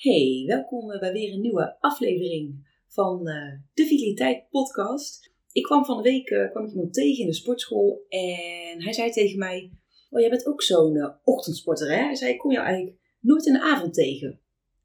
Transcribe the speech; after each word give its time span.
Hey, 0.00 0.44
welkom 0.46 0.98
bij 0.98 1.12
weer 1.12 1.32
een 1.32 1.40
nieuwe 1.40 1.76
aflevering 1.80 2.68
van 2.88 3.28
uh, 3.28 3.52
de 3.74 3.86
Vitaliteit 3.86 4.48
Podcast. 4.50 5.32
Ik 5.52 5.62
kwam 5.62 5.84
van 5.84 5.96
de 5.96 6.02
week 6.02 6.30
uh, 6.30 6.50
kwam 6.50 6.64
ik 6.64 6.70
iemand 6.70 6.92
tegen 6.92 7.20
in 7.20 7.26
de 7.26 7.34
sportschool 7.34 8.04
en 8.08 8.82
hij 8.82 8.92
zei 8.92 9.10
tegen 9.10 9.38
mij: 9.38 9.72
Oh, 10.10 10.20
jij 10.20 10.30
bent 10.30 10.46
ook 10.46 10.62
zo'n 10.62 11.14
ochtendsporter, 11.24 11.88
hè? 11.90 12.02
Hij 12.02 12.14
zei: 12.14 12.32
Ik 12.32 12.38
kom 12.38 12.52
jou 12.52 12.66
eigenlijk 12.66 12.96
nooit 13.20 13.46
in 13.46 13.52
de 13.52 13.62
avond 13.62 13.94
tegen. 13.94 14.40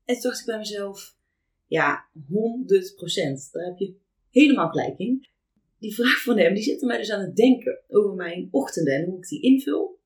En 0.05 0.13
toen 0.13 0.23
dacht 0.23 0.39
ik 0.39 0.45
bij 0.45 0.57
mezelf: 0.57 1.15
Ja, 1.67 2.09
100%. 2.13 2.21
Daar 3.51 3.65
heb 3.65 3.77
je 3.77 3.95
helemaal 4.29 4.69
gelijk 4.69 4.97
in. 4.97 5.27
Die 5.79 5.95
vraag 5.95 6.21
van 6.21 6.37
hem 6.37 6.53
die 6.53 6.63
zette 6.63 6.85
mij 6.85 6.97
dus 6.97 7.11
aan 7.11 7.25
het 7.25 7.35
denken 7.35 7.83
over 7.87 8.15
mijn 8.15 8.47
ochtenden 8.51 8.93
en 8.93 9.05
hoe 9.05 9.17
ik 9.17 9.27
die 9.27 9.41
invul. 9.41 9.99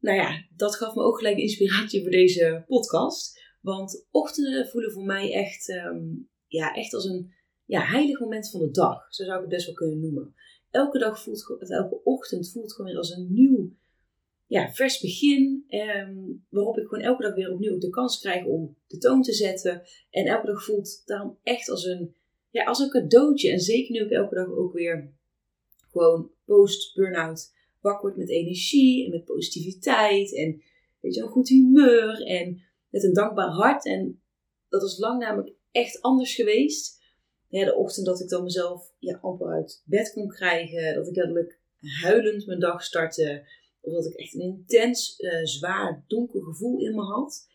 Nou 0.00 0.16
ja, 0.16 0.46
dat 0.56 0.76
gaf 0.76 0.94
me 0.94 1.02
ook 1.02 1.16
gelijk 1.16 1.38
inspiratie 1.38 2.02
voor 2.02 2.10
deze 2.10 2.64
podcast. 2.66 3.37
Want 3.68 4.06
ochtenden 4.10 4.68
voelen 4.68 4.92
voor 4.92 5.04
mij 5.04 5.32
echt, 5.32 5.68
ehm, 5.68 6.06
ja, 6.46 6.74
echt 6.74 6.94
als 6.94 7.04
een 7.04 7.32
ja, 7.64 7.80
heilig 7.80 8.20
moment 8.20 8.50
van 8.50 8.60
de 8.60 8.70
dag. 8.70 9.14
Zo 9.14 9.24
zou 9.24 9.36
ik 9.36 9.40
het 9.40 9.50
best 9.50 9.66
wel 9.66 9.74
kunnen 9.74 10.00
noemen. 10.00 10.34
Elke 10.70 10.98
dag 10.98 11.22
voelt, 11.22 11.70
elke 11.70 12.02
ochtend 12.04 12.50
voelt 12.52 12.72
gewoon 12.72 12.90
weer 12.90 13.00
als 13.00 13.10
een 13.10 13.32
nieuw, 13.32 13.70
ja, 14.46 14.72
vers 14.72 15.00
begin. 15.00 15.64
Um, 15.68 16.46
waarop 16.48 16.78
ik 16.78 16.86
gewoon 16.86 17.04
elke 17.04 17.22
dag 17.22 17.34
weer 17.34 17.52
opnieuw 17.52 17.78
de 17.78 17.90
kans 17.90 18.18
krijg 18.18 18.44
om 18.44 18.76
de 18.86 18.98
toon 18.98 19.22
te 19.22 19.32
zetten. 19.32 19.82
En 20.10 20.26
elke 20.26 20.46
dag 20.46 20.64
voelt 20.64 21.02
daarom 21.06 21.38
echt 21.42 21.68
als 21.68 21.84
een, 21.84 22.14
ja, 22.50 22.64
als 22.64 22.78
een 22.78 22.90
cadeautje. 22.90 23.50
En 23.50 23.60
zeker 23.60 23.92
nu 23.92 24.04
ik 24.04 24.10
elke 24.10 24.34
dag 24.34 24.46
ook 24.46 24.72
weer 24.72 25.12
gewoon 25.90 26.30
post-burnout 26.44 27.52
wakker 27.80 28.02
word 28.02 28.16
met 28.16 28.28
energie 28.28 29.04
en 29.04 29.10
met 29.10 29.24
positiviteit. 29.24 30.34
En 30.34 30.62
weet 31.00 31.14
je, 31.14 31.22
een 31.22 31.28
goed 31.28 31.48
humeur 31.48 32.22
en 32.26 32.62
met 32.90 33.04
een 33.04 33.12
dankbaar 33.12 33.50
hart. 33.50 33.86
En 33.86 34.22
dat 34.68 34.82
is 34.82 34.98
lang 34.98 35.18
namelijk 35.20 35.54
echt 35.72 36.00
anders 36.00 36.34
geweest. 36.34 37.02
Ja, 37.48 37.64
de 37.64 37.74
ochtend 37.74 38.06
dat 38.06 38.20
ik 38.20 38.28
dan 38.28 38.42
mezelf 38.42 38.92
ja, 38.98 39.18
amper 39.22 39.52
uit 39.52 39.82
bed 39.84 40.12
kon 40.12 40.28
krijgen. 40.28 40.94
Dat 40.94 41.08
ik 41.08 41.16
letterlijk 41.16 41.60
huilend 42.02 42.46
mijn 42.46 42.60
dag 42.60 42.82
startte. 42.82 43.48
Of 43.80 43.92
dat 43.92 44.06
ik 44.06 44.14
echt 44.14 44.34
een 44.34 44.40
intens, 44.40 45.20
uh, 45.20 45.44
zwaar, 45.44 46.04
donker 46.06 46.42
gevoel 46.42 46.80
in 46.80 46.94
me 46.94 47.02
had. 47.02 47.48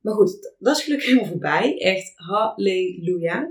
Maar 0.00 0.14
goed, 0.14 0.54
dat 0.58 0.76
is 0.76 0.82
gelukkig 0.82 1.06
helemaal 1.06 1.28
voorbij. 1.28 1.78
Echt 1.78 2.12
halleluja. 2.14 3.50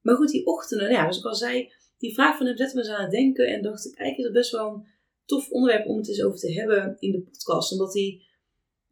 Maar 0.00 0.16
goed, 0.16 0.28
die 0.28 0.46
ochtenden, 0.46 0.90
ja, 0.90 1.00
zoals 1.00 1.18
ik 1.18 1.24
al 1.24 1.34
zei, 1.34 1.72
die 1.98 2.14
vraag 2.14 2.36
van 2.36 2.46
hem 2.46 2.56
zette 2.56 2.74
me 2.74 2.80
eens 2.80 2.90
aan 2.90 3.02
het 3.02 3.10
denken. 3.10 3.46
En 3.46 3.62
dacht 3.62 3.86
ik, 3.86 3.96
eigenlijk 3.96 4.18
is 4.18 4.24
het 4.24 4.34
best 4.34 4.50
wel 4.50 4.74
een 4.74 4.86
tof 5.24 5.50
onderwerp 5.50 5.86
om 5.86 5.96
het 5.96 6.08
eens 6.08 6.22
over 6.22 6.38
te 6.38 6.52
hebben 6.52 6.96
in 6.98 7.12
de 7.12 7.20
podcast. 7.20 7.72
Omdat 7.72 7.92
die 7.92 8.26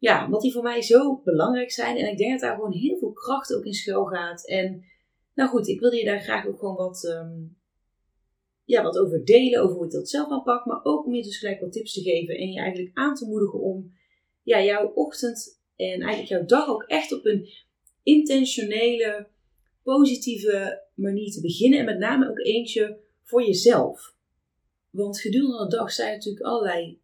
ja, 0.01 0.29
wat 0.29 0.41
die 0.41 0.51
voor 0.51 0.63
mij 0.63 0.81
zo 0.81 1.21
belangrijk 1.23 1.71
zijn. 1.71 1.97
En 1.97 2.11
ik 2.11 2.17
denk 2.17 2.31
dat 2.31 2.39
daar 2.39 2.55
gewoon 2.55 2.71
heel 2.71 2.97
veel 2.97 3.11
kracht 3.11 3.53
ook 3.53 3.65
in 3.65 3.73
schuil 3.73 4.05
gaat. 4.05 4.47
En 4.47 4.83
nou 5.33 5.49
goed, 5.49 5.67
ik 5.67 5.79
wilde 5.79 5.97
je 5.97 6.05
daar 6.05 6.21
graag 6.21 6.47
ook 6.47 6.59
gewoon 6.59 6.75
wat, 6.75 7.03
um, 7.03 7.57
ja, 8.65 8.83
wat 8.83 8.97
over 8.97 9.25
delen. 9.25 9.61
Over 9.61 9.75
hoe 9.75 9.85
ik 9.85 9.91
dat 9.91 10.09
zelf 10.09 10.31
aanpak. 10.31 10.65
Maar 10.65 10.79
ook 10.83 11.05
om 11.05 11.13
je 11.13 11.23
dus 11.23 11.37
gelijk 11.37 11.61
wat 11.61 11.71
tips 11.71 11.93
te 11.93 12.01
geven. 12.01 12.35
En 12.35 12.51
je 12.51 12.59
eigenlijk 12.59 12.97
aan 12.97 13.15
te 13.15 13.25
moedigen 13.25 13.59
om 13.59 13.93
ja, 14.43 14.63
jouw 14.63 14.91
ochtend 14.93 15.61
en 15.75 16.01
eigenlijk 16.01 16.27
jouw 16.27 16.45
dag 16.45 16.67
ook 16.67 16.83
echt 16.83 17.13
op 17.13 17.25
een 17.25 17.49
intentionele, 18.03 19.27
positieve 19.83 20.83
manier 20.93 21.31
te 21.31 21.41
beginnen. 21.41 21.79
En 21.79 21.85
met 21.85 21.99
name 21.99 22.29
ook 22.29 22.39
eentje 22.39 22.99
voor 23.23 23.43
jezelf. 23.43 24.15
Want 24.89 25.21
gedurende 25.21 25.57
de 25.57 25.75
dag 25.75 25.91
zijn 25.91 26.13
natuurlijk 26.13 26.45
allerlei 26.45 26.99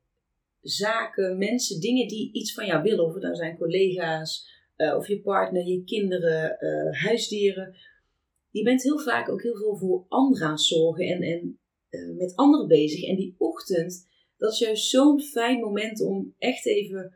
zaken, 0.69 1.37
mensen, 1.37 1.79
dingen 1.79 2.07
die 2.07 2.33
iets 2.33 2.53
van 2.53 2.65
jou 2.65 2.83
willen. 2.83 3.05
Of 3.05 3.13
het 3.13 3.23
nou 3.23 3.35
zijn 3.35 3.57
collega's, 3.57 4.49
uh, 4.77 4.95
of 4.95 5.07
je 5.07 5.21
partner, 5.21 5.67
je 5.67 5.83
kinderen, 5.83 6.57
uh, 6.59 7.01
huisdieren. 7.03 7.75
Je 8.49 8.63
bent 8.63 8.83
heel 8.83 8.99
vaak 8.99 9.29
ook 9.29 9.41
heel 9.41 9.55
veel 9.55 9.77
voor 9.77 10.05
anderen 10.07 10.47
aan 10.47 10.51
het 10.51 10.61
zorgen 10.61 11.05
en, 11.05 11.21
en 11.21 11.59
uh, 11.89 12.17
met 12.17 12.35
anderen 12.35 12.67
bezig. 12.67 13.03
En 13.03 13.15
die 13.15 13.35
ochtend, 13.37 14.07
dat 14.37 14.51
is 14.51 14.59
juist 14.59 14.89
zo'n 14.89 15.21
fijn 15.21 15.59
moment 15.59 16.01
om 16.01 16.35
echt 16.37 16.65
even 16.65 17.13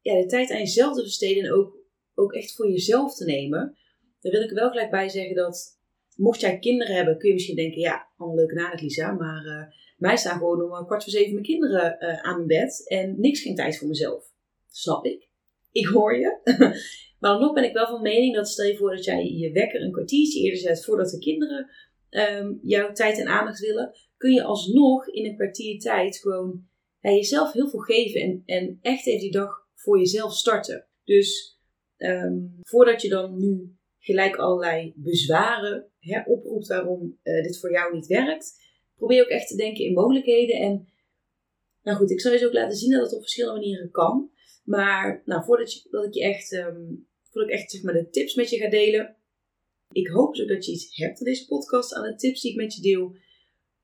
ja, 0.00 0.20
de 0.20 0.26
tijd 0.26 0.50
aan 0.50 0.58
jezelf 0.58 0.96
te 0.96 1.02
besteden. 1.02 1.44
En 1.44 1.52
ook, 1.52 1.76
ook 2.14 2.32
echt 2.32 2.54
voor 2.54 2.70
jezelf 2.70 3.14
te 3.14 3.24
nemen. 3.24 3.76
Daar 4.20 4.32
wil 4.32 4.42
ik 4.42 4.50
wel 4.50 4.70
gelijk 4.70 4.90
bij 4.90 5.08
zeggen 5.08 5.36
dat, 5.36 5.75
mocht 6.16 6.40
jij 6.40 6.58
kinderen 6.58 6.94
hebben, 6.94 7.18
kun 7.18 7.28
je 7.28 7.34
misschien 7.34 7.56
denken, 7.56 7.80
ja, 7.80 8.08
allemaal 8.16 8.38
leuke 8.38 8.54
naam 8.54 8.72
Lisa, 8.74 9.12
maar 9.12 9.74
mij 9.96 10.16
staan 10.16 10.38
gewoon 10.38 10.62
om 10.62 10.86
kwart 10.86 11.02
voor 11.02 11.12
zeven 11.12 11.32
mijn 11.32 11.44
kinderen 11.44 11.96
uh, 12.00 12.22
aan 12.22 12.36
mijn 12.36 12.46
bed 12.46 12.88
en 12.88 13.20
niks 13.20 13.40
geen 13.40 13.54
tijd 13.54 13.78
voor 13.78 13.88
mezelf. 13.88 14.32
Snap 14.68 15.04
ik. 15.04 15.28
Ik 15.72 15.86
hoor 15.86 16.18
je. 16.18 16.40
maar 17.20 17.30
dan 17.30 17.40
nog 17.40 17.52
ben 17.52 17.64
ik 17.64 17.72
wel 17.72 17.86
van 17.86 18.02
mening 18.02 18.34
dat 18.34 18.48
stel 18.48 18.66
je 18.66 18.76
voor 18.76 18.94
dat 18.94 19.04
jij 19.04 19.24
je 19.24 19.52
wekker 19.52 19.82
een 19.82 19.92
kwartiertje 19.92 20.40
eerder 20.40 20.60
zet 20.60 20.84
voordat 20.84 21.10
de 21.10 21.18
kinderen 21.18 21.70
um, 22.10 22.58
jouw 22.62 22.92
tijd 22.92 23.18
en 23.18 23.26
aandacht 23.26 23.60
willen, 23.60 23.92
kun 24.16 24.32
je 24.32 24.42
alsnog 24.42 25.08
in 25.08 25.24
een 25.24 25.36
kwartier 25.36 25.78
tijd 25.78 26.18
gewoon 26.18 26.68
jezelf 27.00 27.52
heel 27.52 27.68
veel 27.68 27.80
geven 27.80 28.20
en, 28.20 28.42
en 28.44 28.78
echt 28.80 29.06
even 29.06 29.20
die 29.20 29.30
dag 29.30 29.68
voor 29.74 29.98
jezelf 29.98 30.34
starten. 30.34 30.86
Dus 31.04 31.60
um, 31.96 32.58
voordat 32.62 33.02
je 33.02 33.08
dan 33.08 33.38
nu 33.38 33.76
gelijk 34.06 34.36
allerlei 34.36 34.92
bezwaren 34.96 35.90
hè, 35.98 36.20
oproept 36.20 36.66
waarom 36.66 37.18
uh, 37.22 37.42
dit 37.42 37.58
voor 37.60 37.72
jou 37.72 37.94
niet 37.94 38.06
werkt, 38.06 38.60
probeer 38.96 39.22
ook 39.22 39.28
echt 39.28 39.48
te 39.48 39.56
denken 39.56 39.84
in 39.84 39.92
mogelijkheden. 39.92 40.56
En 40.56 40.88
nou 41.82 41.96
goed, 41.96 42.10
ik 42.10 42.20
zal 42.20 42.32
je 42.32 42.38
dus 42.38 42.46
ook 42.46 42.52
laten 42.52 42.76
zien 42.76 42.90
dat 42.90 43.02
het 43.02 43.14
op 43.14 43.20
verschillende 43.20 43.60
manieren 43.60 43.90
kan. 43.90 44.30
Maar 44.64 45.22
nou, 45.24 45.44
voordat 45.44 45.72
je, 45.72 45.88
dat 45.90 46.04
ik 46.04 46.14
je 46.14 46.22
echt, 46.22 46.52
um, 46.52 47.08
voordat 47.30 47.50
ik 47.50 47.56
echt 47.56 47.70
zeg 47.70 47.82
maar, 47.82 47.94
de 47.94 48.08
tips 48.10 48.34
met 48.34 48.50
je 48.50 48.56
ga 48.56 48.68
delen. 48.68 49.16
Ik 49.92 50.08
hoop 50.08 50.36
zo 50.36 50.44
dat 50.44 50.64
je 50.64 50.72
iets 50.72 50.96
hebt 50.96 51.18
aan 51.18 51.26
deze 51.26 51.46
podcast, 51.46 51.94
aan 51.94 52.10
de 52.10 52.14
tips 52.14 52.40
die 52.40 52.50
ik 52.50 52.56
met 52.56 52.74
je 52.74 52.82
deel. 52.82 53.16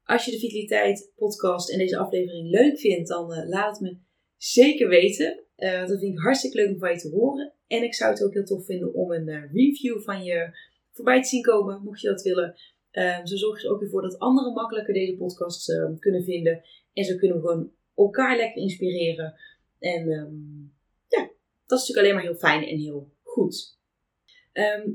Als 0.05 0.25
je 0.25 0.31
de 0.31 0.39
Vitaliteit 0.39 1.13
podcast 1.15 1.71
en 1.71 1.79
deze 1.79 1.99
aflevering 1.99 2.51
leuk 2.51 2.79
vindt, 2.79 3.09
dan 3.09 3.33
uh, 3.33 3.49
laat 3.49 3.79
het 3.79 3.81
me 3.81 3.99
zeker 4.37 4.89
weten. 4.89 5.45
Uh, 5.57 5.87
dat 5.87 5.99
vind 5.99 6.13
ik 6.13 6.19
hartstikke 6.19 6.57
leuk 6.57 6.73
om 6.73 6.79
van 6.79 6.93
je 6.93 6.99
te 6.99 7.09
horen. 7.09 7.55
En 7.73 7.83
ik 7.83 7.95
zou 7.95 8.11
het 8.13 8.23
ook 8.25 8.33
heel 8.33 8.45
tof 8.45 8.65
vinden 8.65 8.95
om 8.95 9.13
een 9.13 9.29
uh, 9.29 9.53
review 9.53 10.01
van 10.01 10.25
je 10.25 10.57
voorbij 10.91 11.23
te 11.23 11.29
zien 11.29 11.43
komen, 11.43 11.83
mocht 11.83 12.01
je 12.01 12.09
dat 12.09 12.23
willen. 12.23 12.55
Um, 12.93 13.27
zo 13.27 13.37
zorg 13.37 13.61
je 13.61 13.67
er 13.67 13.73
ook 13.73 13.81
weer 13.81 13.89
voor 13.89 14.03
dat 14.03 14.19
anderen 14.19 14.53
makkelijker 14.53 14.95
deze 14.95 15.17
podcast 15.17 15.71
uh, 15.71 15.99
kunnen 15.99 16.25
vinden. 16.25 16.63
En 16.93 17.05
zo 17.05 17.17
kunnen 17.17 17.37
we 17.37 17.49
gewoon 17.49 17.73
elkaar 17.97 18.37
lekker 18.37 18.63
inspireren. 18.63 19.35
En 19.79 20.11
um, 20.11 20.73
ja, 21.09 21.31
dat 21.67 21.79
is 21.79 21.89
natuurlijk 21.89 21.99
alleen 21.99 22.15
maar 22.15 22.23
heel 22.23 22.49
fijn 22.49 22.69
en 22.69 22.79
heel 22.79 23.11
goed. 23.23 23.79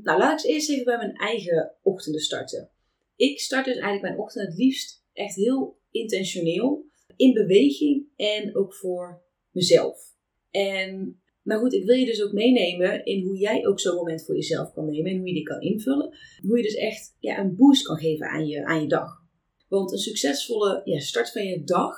Nou, 0.03 0.19
laat 0.19 0.43
ik 0.43 0.49
eerst 0.49 0.69
even 0.69 0.85
bij 0.85 0.97
mijn 0.97 1.16
eigen 1.16 1.75
ochtenden 1.81 2.21
starten. 2.21 2.69
Ik 3.16 3.39
start 3.39 3.66
dus 3.66 3.73
eigenlijk 3.73 4.03
mijn 4.03 4.19
ochtend 4.19 4.47
het 4.47 4.57
liefst 4.57 5.03
echt 5.13 5.35
heel 5.35 5.77
intentioneel. 5.91 6.85
In 7.16 7.33
beweging 7.33 8.07
en 8.16 8.55
ook 8.55 8.73
voor 8.73 9.22
mezelf. 9.52 10.16
En 10.52 11.22
maar 11.47 11.59
goed, 11.59 11.73
ik 11.73 11.85
wil 11.85 11.96
je 11.96 12.05
dus 12.05 12.23
ook 12.23 12.32
meenemen 12.32 13.05
in 13.05 13.26
hoe 13.26 13.38
jij 13.38 13.67
ook 13.67 13.79
zo'n 13.79 13.96
moment 13.96 14.26
voor 14.26 14.35
jezelf 14.35 14.73
kan 14.73 14.85
nemen 14.85 15.11
en 15.11 15.17
hoe 15.17 15.28
je 15.28 15.34
die 15.34 15.44
kan 15.44 15.61
invullen. 15.61 16.17
Hoe 16.41 16.58
je 16.58 16.64
dus 16.64 16.76
echt 16.76 17.16
ja, 17.20 17.40
een 17.40 17.55
boost 17.55 17.85
kan 17.85 17.97
geven 17.97 18.28
aan 18.28 18.47
je, 18.47 18.66
aan 18.66 18.82
je 18.82 18.88
dag. 18.88 19.09
Want 19.67 19.91
een 19.91 19.97
succesvolle 19.97 20.82
ja, 20.84 20.99
start 20.99 21.32
van 21.32 21.44
je 21.44 21.64
dag 21.64 21.97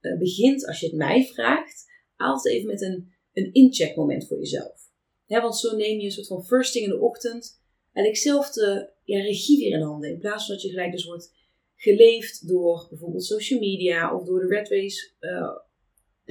uh, 0.00 0.18
begint, 0.18 0.66
als 0.66 0.80
je 0.80 0.86
het 0.86 0.96
mij 0.96 1.24
vraagt, 1.24 1.84
altijd 2.16 2.54
even 2.54 2.66
met 2.66 2.82
een, 2.82 3.12
een 3.32 3.52
incheck 3.52 3.96
moment 3.96 4.26
voor 4.26 4.38
jezelf. 4.38 4.90
want 5.26 5.56
zo 5.56 5.76
neem 5.76 5.98
je 5.98 6.04
een 6.04 6.12
soort 6.12 6.26
van 6.26 6.44
first 6.44 6.72
thing 6.72 6.84
in 6.84 6.90
de 6.90 7.00
ochtend 7.00 7.62
eigenlijk 7.92 8.16
zelf 8.16 8.50
de 8.50 8.90
ja, 9.04 9.20
regie 9.20 9.58
weer 9.58 9.78
in 9.78 9.84
handen. 9.84 10.10
In 10.10 10.18
plaats 10.18 10.46
van 10.46 10.54
dat 10.54 10.64
je 10.64 10.70
gelijk 10.70 10.92
dus 10.92 11.04
wordt 11.04 11.32
geleefd 11.76 12.48
door 12.48 12.86
bijvoorbeeld 12.90 13.24
social 13.24 13.60
media 13.60 14.14
of 14.14 14.24
door 14.24 14.40
de 14.40 14.46
red 14.46 14.68
race 14.68 15.10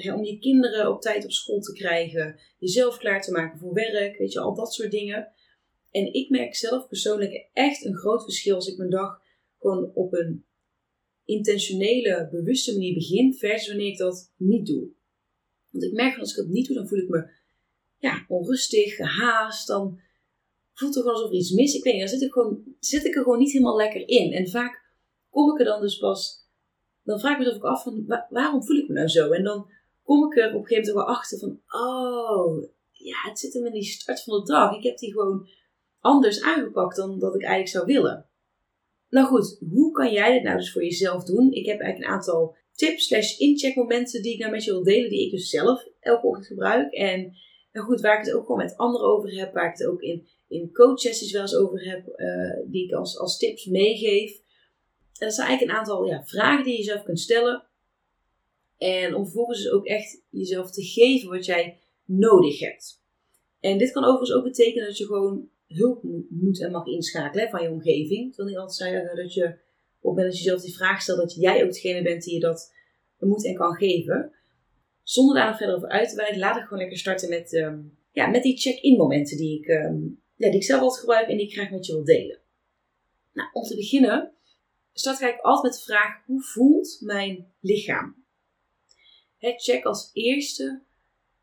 om 0.07 0.24
je 0.24 0.40
kinderen 0.40 0.92
op 0.92 1.01
tijd 1.01 1.24
op 1.24 1.31
school 1.31 1.60
te 1.60 1.74
krijgen, 1.74 2.40
jezelf 2.57 2.98
klaar 2.98 3.22
te 3.22 3.31
maken 3.31 3.60
voor 3.60 3.74
werk, 3.74 4.18
weet 4.18 4.31
je, 4.31 4.40
al 4.40 4.56
dat 4.56 4.74
soort 4.74 4.92
dingen. 4.92 5.31
En 5.92 6.13
ik 6.13 6.30
merk 6.30 6.56
zelf 6.56 6.88
persoonlijk 6.88 7.50
echt 7.54 7.86
een 7.86 7.96
groot 7.96 8.24
verschil 8.24 8.56
als 8.56 8.68
ik 8.68 8.78
mijn 8.78 8.90
dag 8.90 9.22
gewoon 9.60 9.92
op 9.94 10.13
een 10.13 10.46
intentionele, 11.25 12.28
bewuste 12.31 12.72
manier 12.72 12.94
begin, 12.94 13.34
versus 13.34 13.68
wanneer 13.68 13.88
ik 13.88 13.98
dat 13.98 14.34
niet 14.38 14.66
doe. 14.66 14.90
Want 15.69 15.84
ik 15.84 15.94
merk 15.94 16.12
dat 16.12 16.19
als 16.19 16.31
ik 16.31 16.38
dat 16.38 16.48
niet 16.48 16.68
doe, 16.68 16.75
dan 16.75 16.88
voel 16.88 17.00
ik 17.00 17.10
me 17.10 17.30
ja, 17.98 18.25
onrustig, 18.28 18.95
gehaast, 18.95 19.68
dan 19.68 20.00
voelt 20.74 20.94
het 20.94 21.04
gewoon 21.04 21.18
alsof 21.18 21.31
er 21.31 21.38
iets 21.38 21.52
mis. 21.52 21.74
Ik 21.74 21.84
weet 21.84 21.94
niet, 21.94 22.02
dan 22.02 22.12
zit 22.12 22.22
ik, 22.22 22.31
gewoon, 22.31 22.63
zit 22.80 23.06
ik 23.06 23.16
er 23.16 23.24
gewoon 23.24 23.40
niet 23.40 23.52
helemaal 23.52 23.75
lekker 23.75 24.07
in. 24.07 24.31
En 24.31 24.50
vaak 24.50 24.94
kom 25.30 25.52
ik 25.52 25.60
er 25.60 25.66
dan 25.66 25.81
dus 25.81 25.98
pas, 25.98 26.48
dan 27.04 27.19
vraag 27.19 27.31
ik 27.31 27.38
mezelf 27.38 27.56
ook 27.56 27.63
af 27.63 27.84
van 27.84 28.25
waarom 28.30 28.63
voel 28.63 28.78
ik 28.78 28.88
me 28.88 28.94
nou 28.94 29.07
zo? 29.07 29.31
En 29.31 29.44
dan 29.44 29.72
kom 30.10 30.32
ik 30.32 30.38
er 30.38 30.48
op 30.48 30.62
een 30.62 30.68
gegeven 30.68 30.94
moment 30.94 31.06
wel 31.06 31.16
achter 31.16 31.40
van, 31.40 31.62
oh, 31.82 32.64
ja, 32.92 33.30
het 33.30 33.40
zit 33.40 33.54
hem 33.54 33.66
in 33.66 33.72
die 33.72 33.84
start 33.84 34.24
van 34.24 34.40
de 34.40 34.46
dag. 34.46 34.76
Ik 34.76 34.84
heb 34.84 34.98
die 34.98 35.12
gewoon 35.12 35.50
anders 36.00 36.42
aangepakt 36.42 36.96
dan 36.96 37.20
dat 37.20 37.36
ik 37.36 37.42
eigenlijk 37.42 37.72
zou 37.72 37.86
willen. 37.86 38.30
Nou 39.10 39.28
goed, 39.28 39.60
hoe 39.72 39.92
kan 39.92 40.12
jij 40.12 40.34
dit 40.34 40.44
nou 40.44 40.58
dus 40.58 40.72
voor 40.72 40.84
jezelf 40.84 41.24
doen? 41.24 41.52
Ik 41.52 41.66
heb 41.66 41.80
eigenlijk 41.80 42.12
een 42.12 42.18
aantal 42.18 42.56
tips 42.74 43.08
slash 43.08 43.38
incheckmomenten 43.38 44.22
die 44.22 44.34
ik 44.34 44.40
nou 44.40 44.52
met 44.52 44.64
je 44.64 44.72
wil 44.72 44.84
delen, 44.84 45.10
die 45.10 45.26
ik 45.26 45.32
dus 45.32 45.50
zelf 45.50 45.88
elke 46.00 46.28
ochtend 46.28 46.48
gebruik. 46.48 46.94
En 46.94 47.34
nou 47.72 47.86
goed, 47.86 48.02
waar 48.02 48.20
ik 48.20 48.26
het 48.26 48.36
ook 48.36 48.46
gewoon 48.46 48.64
met 48.64 48.78
anderen 48.78 49.08
over 49.08 49.38
heb, 49.38 49.54
waar 49.54 49.72
ik 49.72 49.78
het 49.78 49.88
ook 49.88 50.02
in, 50.02 50.28
in 50.48 50.74
coachsessies 50.74 51.32
wel 51.32 51.42
eens 51.42 51.56
over 51.56 51.90
heb, 51.90 52.08
uh, 52.16 52.72
die 52.72 52.86
ik 52.86 52.94
als, 52.94 53.18
als 53.18 53.38
tips 53.38 53.66
meegeef. 53.66 54.32
En 55.18 55.28
dat 55.28 55.34
zijn 55.34 55.48
eigenlijk 55.48 55.78
een 55.78 55.84
aantal 55.84 56.06
ja, 56.06 56.24
vragen 56.24 56.64
die 56.64 56.74
je 56.74 56.80
jezelf 56.80 57.04
kunt 57.04 57.20
stellen. 57.20 57.69
En 58.80 59.16
om 59.16 59.24
vervolgens 59.24 59.64
dus 59.64 59.72
ook 59.72 59.86
echt 59.86 60.22
jezelf 60.30 60.72
te 60.72 60.84
geven 60.84 61.30
wat 61.30 61.46
jij 61.46 61.80
nodig 62.06 62.60
hebt. 62.60 63.02
En 63.60 63.78
dit 63.78 63.92
kan 63.92 64.04
overigens 64.04 64.34
ook 64.34 64.44
betekenen 64.44 64.88
dat 64.88 64.98
je 64.98 65.06
gewoon 65.06 65.50
hulp 65.68 66.04
moet 66.30 66.62
en 66.62 66.72
mag 66.72 66.86
inschakelen 66.86 67.50
van 67.50 67.62
je 67.62 67.70
omgeving. 67.70 68.30
Ik 68.30 68.36
wil 68.36 68.46
niet 68.46 68.58
altijd 68.58 68.78
zeggen 68.78 69.16
dat 69.16 69.34
je 69.34 69.44
op 69.44 69.52
het 69.52 70.02
moment 70.02 70.26
dat 70.26 70.38
je 70.38 70.44
jezelf 70.44 70.62
die 70.62 70.76
vraag 70.76 71.02
stelt, 71.02 71.18
dat 71.18 71.36
jij 71.36 71.64
ook 71.64 71.74
degene 71.74 72.02
bent 72.02 72.24
die 72.24 72.34
je 72.34 72.40
dat 72.40 72.74
moet 73.20 73.46
en 73.46 73.56
kan 73.56 73.76
geven. 73.76 74.31
Zonder 75.04 75.36
daar 75.36 75.48
nog 75.48 75.58
verder 75.58 75.76
over 75.76 75.90
uit 75.90 76.10
te 76.10 76.16
wijden, 76.16 76.40
laat 76.40 76.58
ik 76.58 76.64
gewoon 76.64 76.80
lekker 76.80 76.98
starten 76.98 77.30
met, 77.30 77.54
ehm, 77.54 77.80
ja, 78.12 78.28
met 78.28 78.44
die 78.44 78.58
check-in 78.58 78.98
momenten 78.98 79.38
die 79.38 79.60
ik, 79.60 79.68
um, 79.68 80.22
ja, 80.36 80.50
die 80.50 80.60
ik 80.60 80.66
zelf 80.66 80.81
altijd 80.81 81.00
gebruik 81.00 81.28
en 81.28 81.38
die 81.38 81.46
ik 81.46 81.54
graag 81.54 81.72
met 81.72 81.86
je 81.86 81.94
wil 81.94 82.04
delen. 82.04 82.40
Nou, 83.34 83.50
om 83.54 83.64
te 83.64 83.76
beginnen 83.76 84.34
start 84.94 85.22
ik 85.22 85.40
altijd 85.42 85.64
met 85.64 85.74
de 85.74 85.94
vraag: 85.94 86.26
hoe 86.26 86.42
voelt 86.42 86.98
mijn 87.02 87.54
lichaam? 87.60 88.19
Check 89.40 89.84
als 89.84 90.10
eerste 90.14 90.84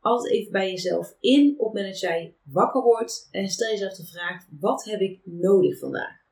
altijd 0.01 0.33
even 0.33 0.53
bij 0.53 0.71
jezelf 0.71 1.17
in 1.21 1.51
op 1.51 1.59
het 1.59 1.67
moment 1.67 1.87
dat 1.87 2.01
jij 2.01 2.37
wakker 2.43 2.83
wordt 2.83 3.29
en 3.31 3.49
stel 3.49 3.71
jezelf 3.71 3.95
de 3.95 4.07
vraag: 4.07 4.47
wat 4.61 4.85
heb 4.85 5.01
ik 5.01 5.21
nodig 5.25 5.79
vandaag? 5.79 6.25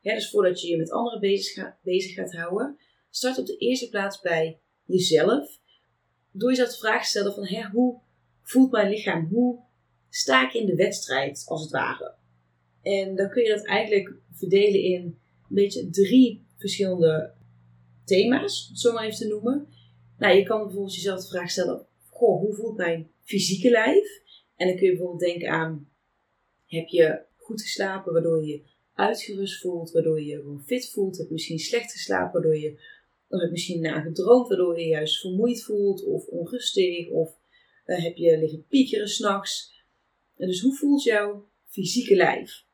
dus 0.00 0.30
voordat 0.30 0.60
je 0.60 0.68
je 0.68 0.76
met 0.76 0.90
anderen 0.90 1.20
bezig, 1.20 1.76
bezig 1.82 2.14
gaat 2.14 2.32
houden, 2.32 2.78
start 3.10 3.38
op 3.38 3.46
de 3.46 3.56
eerste 3.56 3.88
plaats 3.88 4.20
bij 4.20 4.60
jezelf. 4.84 5.60
Door 6.32 6.50
jezelf 6.50 6.70
de 6.70 6.78
vraag 6.78 7.02
te 7.02 7.08
stellen 7.08 7.34
van 7.34 7.70
hoe 7.72 8.00
voelt 8.42 8.70
mijn 8.70 8.88
lichaam? 8.88 9.28
Hoe 9.30 9.60
sta 10.08 10.46
ik 10.46 10.54
in 10.54 10.66
de 10.66 10.74
wedstrijd 10.74 11.42
als 11.46 11.62
het 11.62 11.70
ware? 11.70 12.14
En 12.82 13.16
dan 13.16 13.30
kun 13.30 13.42
je 13.42 13.48
dat 13.48 13.66
eigenlijk 13.66 14.14
verdelen 14.32 14.82
in 14.82 15.02
een 15.02 15.18
beetje 15.48 15.90
drie 15.90 16.46
verschillende 16.56 17.34
thema's, 18.04 18.64
om 18.64 18.70
het 18.70 18.80
zo 18.80 18.92
maar 18.92 19.04
even 19.04 19.18
te 19.18 19.26
noemen. 19.26 19.68
Nou, 20.22 20.36
je 20.36 20.42
kan 20.42 20.62
bijvoorbeeld 20.62 20.94
jezelf 20.94 21.20
de 21.20 21.28
vraag 21.28 21.50
stellen: 21.50 21.86
Goh, 22.10 22.40
hoe 22.40 22.54
voelt 22.54 22.76
mijn 22.76 23.10
fysieke 23.24 23.70
lijf? 23.70 24.22
En 24.56 24.66
dan 24.66 24.76
kun 24.76 24.86
je 24.86 24.92
bijvoorbeeld 24.92 25.30
denken 25.30 25.48
aan: 25.48 25.88
heb 26.66 26.88
je 26.88 27.22
goed 27.36 27.62
geslapen, 27.62 28.12
waardoor 28.12 28.46
je 28.46 28.62
uitgerust 28.94 29.60
voelt, 29.60 29.90
waardoor 29.90 30.22
je 30.22 30.36
gewoon 30.36 30.62
fit 30.64 30.90
voelt? 30.90 31.16
Heb 31.16 31.26
je 31.26 31.32
misschien 31.32 31.58
slecht 31.58 31.92
geslapen, 31.92 32.32
waardoor 32.32 32.56
je 32.56 32.80
dan 33.28 33.40
heb 33.40 33.48
je 33.48 33.54
misschien 33.54 33.80
na 33.80 34.00
gedroomd, 34.00 34.48
waardoor 34.48 34.78
je 34.78 34.84
je 34.84 34.90
juist 34.90 35.20
vermoeid 35.20 35.62
voelt 35.64 36.04
of 36.04 36.26
onrustig, 36.26 37.08
of 37.08 37.36
uh, 37.86 38.02
heb 38.02 38.16
je 38.16 38.38
liggen 38.38 38.66
piekeren 38.66 39.08
s'nachts. 39.08 39.84
En 40.36 40.46
dus 40.46 40.60
hoe 40.60 40.76
voelt 40.76 41.02
jouw 41.02 41.48
fysieke 41.66 42.16
lijf? 42.16 42.64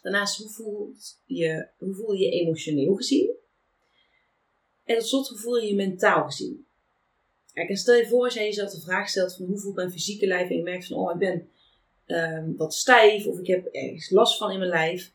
Daarnaast, 0.00 0.38
hoe, 0.38 0.50
voelt 0.50 1.20
je, 1.24 1.68
hoe 1.78 1.94
voel 1.94 2.12
je 2.12 2.24
je 2.24 2.30
emotioneel 2.30 2.94
gezien? 2.94 3.34
En 4.84 4.98
tot 4.98 5.06
slot, 5.06 5.28
hoe 5.28 5.38
voel 5.38 5.56
je 5.56 5.68
je 5.68 5.74
mentaal 5.74 6.24
gezien? 6.24 6.65
Kijk, 7.56 7.68
en 7.68 7.76
stel 7.76 7.94
je 7.94 8.06
voor 8.06 8.24
als 8.24 8.34
jij 8.34 8.44
jezelf 8.44 8.70
de 8.70 8.80
vraag 8.80 9.08
stelt 9.08 9.36
van 9.36 9.46
hoe 9.46 9.58
voelt 9.58 9.74
mijn 9.74 9.90
fysieke 9.90 10.26
lijf 10.26 10.50
en 10.50 10.56
je 10.56 10.62
merkt 10.62 10.86
van 10.86 10.96
oh, 10.96 11.12
ik 11.12 11.18
ben 11.18 11.48
um, 12.06 12.56
wat 12.56 12.74
stijf 12.74 13.26
of 13.26 13.38
ik 13.38 13.46
heb 13.46 13.66
ergens 13.66 14.10
last 14.10 14.38
van 14.38 14.50
in 14.50 14.58
mijn 14.58 14.70
lijf. 14.70 15.12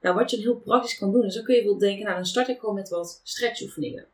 Nou, 0.00 0.14
wat 0.14 0.30
je 0.30 0.36
dan 0.36 0.44
heel 0.44 0.60
praktisch 0.60 0.98
kan 0.98 1.12
doen, 1.12 1.24
is 1.24 1.34
dan 1.34 1.44
kun 1.44 1.54
je 1.54 1.64
wel 1.64 1.78
denken, 1.78 2.04
nou 2.04 2.16
dan 2.16 2.26
start 2.26 2.48
ik 2.48 2.58
gewoon 2.58 2.74
met 2.74 2.88
wat 2.88 3.20
stretchoefeningen. 3.22 4.06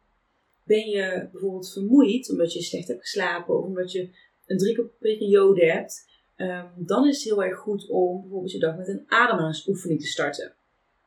Ben 0.65 0.89
je 0.89 1.29
bijvoorbeeld 1.33 1.73
vermoeid 1.73 2.31
omdat 2.31 2.53
je 2.53 2.63
slecht 2.63 2.89
hebt 2.89 3.01
geslapen 3.01 3.59
of 3.59 3.65
omdat 3.65 3.93
je 3.93 4.09
een 4.47 4.59
drukke 4.59 4.85
periode 4.99 5.65
hebt, 5.65 6.07
um, 6.37 6.71
dan 6.77 7.09
is 7.09 7.17
het 7.17 7.25
heel 7.25 7.45
erg 7.45 7.59
goed 7.59 7.89
om 7.89 8.21
bijvoorbeeld 8.21 8.53
je 8.53 8.59
dag 8.59 8.77
met 8.77 8.89
een 8.89 9.05
ademhalingsoefening 9.07 10.01
te 10.01 10.07
starten. 10.07 10.55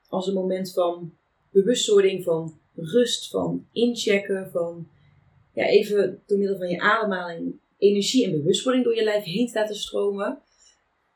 Als 0.07 0.27
een 0.27 0.33
moment 0.33 0.73
van 0.73 1.13
bewustwording, 1.51 2.23
van 2.23 2.59
rust, 2.75 3.29
van 3.29 3.67
inchecken, 3.71 4.49
van 4.51 4.87
ja, 5.57 5.65
even 5.65 6.21
door 6.25 6.37
middel 6.37 6.57
van 6.57 6.69
je 6.69 6.79
ademhaling 6.79 7.59
energie 7.77 8.25
en 8.25 8.31
bewustwording 8.31 8.85
door 8.85 8.95
je 8.95 9.03
lijf 9.03 9.23
heen 9.23 9.47
te 9.47 9.59
laten 9.59 9.75
stromen. 9.75 10.41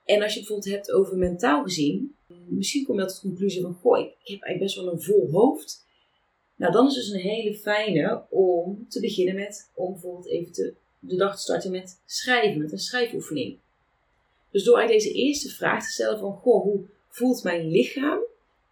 En 0.05 0.21
als 0.21 0.33
je 0.33 0.39
het 0.39 0.47
bijvoorbeeld 0.47 0.75
hebt 0.75 0.91
over 0.91 1.17
mentaal 1.17 1.63
gezien, 1.63 2.15
misschien 2.47 2.85
kom 2.85 2.99
je 2.99 3.05
tot 3.05 3.15
de 3.15 3.27
conclusie 3.27 3.61
van, 3.61 3.73
goh, 3.73 3.99
ik 3.99 4.05
heb 4.05 4.41
eigenlijk 4.41 4.59
best 4.59 4.75
wel 4.75 4.91
een 4.91 5.01
vol 5.01 5.29
hoofd. 5.31 5.85
Nou, 6.55 6.71
dan 6.71 6.87
is 6.87 6.93
dus 6.93 7.09
een 7.09 7.19
hele 7.19 7.55
fijne 7.55 8.25
om 8.29 8.85
te 8.89 8.99
beginnen 8.99 9.35
met, 9.35 9.71
om 9.75 9.91
bijvoorbeeld 9.91 10.27
even 10.27 10.75
de 10.99 11.15
dag 11.15 11.35
te 11.35 11.41
starten 11.41 11.71
met 11.71 12.01
schrijven, 12.05 12.61
met 12.61 12.71
een 12.71 12.79
schrijfoefening. 12.79 13.57
Dus 14.51 14.63
door 14.63 14.77
eigenlijk 14.77 15.05
deze 15.05 15.17
eerste 15.17 15.49
vraag 15.49 15.83
te 15.83 15.91
stellen 15.91 16.19
van, 16.19 16.33
goh, 16.33 16.63
hoe 16.63 16.83
voelt 17.09 17.43
mijn 17.43 17.67
lichaam? 17.67 18.19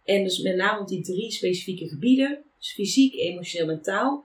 En 0.04 0.24
dus 0.24 0.38
met 0.38 0.56
name 0.56 0.80
op 0.80 0.88
die 0.88 1.02
drie 1.02 1.30
specifieke 1.30 1.88
gebieden, 1.88 2.42
dus 2.58 2.72
fysiek, 2.72 3.14
emotioneel, 3.14 3.66
mentaal, 3.66 4.24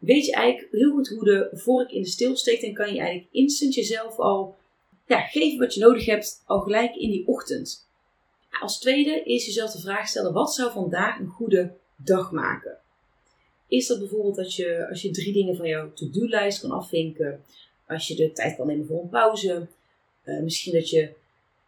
weet 0.00 0.26
je 0.26 0.32
eigenlijk 0.32 0.72
heel 0.72 0.90
goed 0.92 1.08
hoe 1.08 1.24
de 1.24 1.48
vork 1.52 1.90
in 1.90 2.02
de 2.02 2.08
steel 2.08 2.36
steekt 2.36 2.62
en 2.62 2.74
kan 2.74 2.94
je 2.94 3.00
eigenlijk 3.00 3.28
instant 3.32 3.74
jezelf 3.74 4.18
al 4.18 4.56
ja, 5.06 5.20
geven 5.20 5.58
wat 5.58 5.74
je 5.74 5.80
nodig 5.80 6.04
hebt, 6.06 6.42
al 6.46 6.60
gelijk 6.60 6.96
in 6.96 7.10
die 7.10 7.26
ochtend. 7.26 7.88
Als 8.60 8.78
tweede 8.78 9.22
is 9.24 9.46
jezelf 9.46 9.70
de 9.70 9.80
vraag 9.80 10.08
stellen: 10.08 10.32
wat 10.32 10.54
zou 10.54 10.72
vandaag 10.72 11.18
een 11.18 11.28
goede 11.28 11.72
dag 11.96 12.32
maken? 12.32 12.78
Is 13.68 13.86
dat 13.86 13.98
bijvoorbeeld 13.98 14.36
dat 14.36 14.54
je, 14.54 14.86
als 14.88 15.02
je 15.02 15.10
drie 15.10 15.32
dingen 15.32 15.56
van 15.56 15.68
jouw 15.68 15.92
to-do-lijst 15.92 16.60
kan 16.60 16.70
afvinken, 16.70 17.44
als 17.86 18.08
je 18.08 18.14
de 18.14 18.32
tijd 18.32 18.56
kan 18.56 18.66
nemen 18.66 18.86
voor 18.86 19.02
een 19.02 19.08
pauze, 19.08 19.66
uh, 20.24 20.40
misschien 20.40 20.72
dat 20.72 20.90
je 20.90 21.10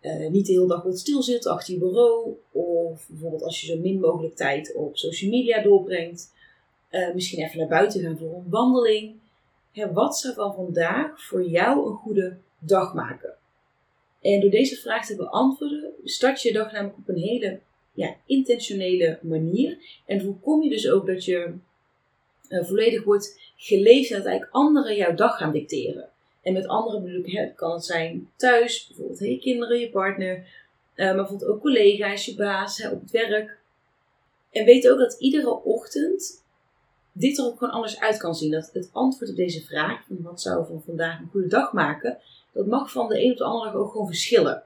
uh, 0.00 0.28
niet 0.28 0.46
de 0.46 0.52
hele 0.52 0.66
dag 0.66 0.82
wilt 0.82 0.98
stilzitten 0.98 1.50
achter 1.50 1.74
je 1.74 1.80
bureau, 1.80 2.36
of 2.52 3.06
bijvoorbeeld 3.08 3.42
als 3.42 3.60
je 3.60 3.66
zo 3.66 3.78
min 3.78 4.00
mogelijk 4.00 4.36
tijd 4.36 4.74
op 4.74 4.96
social 4.96 5.30
media 5.30 5.62
doorbrengt, 5.62 6.32
uh, 6.92 7.14
misschien 7.14 7.44
even 7.44 7.58
naar 7.58 7.68
buiten 7.68 8.00
gaan 8.00 8.18
voor 8.18 8.34
een 8.34 8.50
wandeling. 8.50 9.14
wat 9.92 10.18
zou 10.18 10.34
van 10.34 10.54
vandaag 10.54 11.24
voor 11.24 11.44
jou 11.44 11.86
een 11.86 11.96
goede 11.96 12.36
dag 12.58 12.94
maken? 12.94 13.34
En 14.20 14.40
door 14.40 14.50
deze 14.50 14.76
vraag 14.76 15.06
te 15.06 15.16
beantwoorden, 15.16 15.92
start 16.04 16.42
je 16.42 16.52
dag 16.52 16.72
namelijk 16.72 16.98
op 16.98 17.08
een 17.08 17.22
hele 17.22 17.60
ja, 17.94 18.14
intentionele 18.26 19.18
manier. 19.22 19.78
En 20.06 20.20
voorkom 20.20 20.62
je 20.62 20.70
dus 20.70 20.90
ook 20.90 21.06
dat 21.06 21.24
je 21.24 21.54
uh, 22.48 22.64
volledig 22.64 23.04
wordt 23.04 23.52
geleefd 23.56 24.10
dat 24.10 24.24
eigenlijk 24.24 24.54
anderen 24.54 24.96
jouw 24.96 25.14
dag 25.14 25.36
gaan 25.36 25.52
dicteren. 25.52 26.08
En 26.42 26.52
met 26.52 26.66
anderen 26.66 27.02
bedoel 27.02 27.24
ik, 27.24 27.32
hè, 27.32 27.52
kan 27.54 27.72
het 27.72 27.84
zijn 27.84 28.30
thuis, 28.36 28.86
bijvoorbeeld 28.86 29.18
je 29.18 29.38
kinderen, 29.38 29.78
je 29.78 29.90
partner, 29.90 30.36
uh, 30.36 31.06
maar 31.06 31.14
bijvoorbeeld 31.14 31.50
ook 31.50 31.60
collega's, 31.60 32.24
je 32.24 32.34
baas 32.34 32.86
op 32.90 33.00
het 33.00 33.10
werk. 33.10 33.58
En 34.50 34.64
weet 34.64 34.88
ook 34.88 34.98
dat 34.98 35.16
iedere 35.18 35.62
ochtend 35.62 36.41
dit 37.12 37.38
er 37.38 37.44
ook 37.44 37.58
gewoon 37.58 37.74
anders 37.74 38.00
uit 38.00 38.16
kan 38.16 38.34
zien. 38.34 38.50
Dat 38.50 38.70
het 38.72 38.90
antwoord 38.92 39.30
op 39.30 39.36
deze 39.36 39.62
vraag, 39.62 40.04
wat 40.08 40.40
zou 40.40 40.66
van 40.66 40.82
vandaag 40.84 41.20
een 41.20 41.28
goede 41.30 41.46
dag 41.48 41.72
maken, 41.72 42.18
dat 42.52 42.66
mag 42.66 42.92
van 42.92 43.08
de 43.08 43.24
een 43.24 43.30
op 43.30 43.36
de 43.36 43.44
andere 43.44 43.72
dag 43.72 43.80
ook 43.80 43.90
gewoon 43.90 44.06
verschillen. 44.06 44.62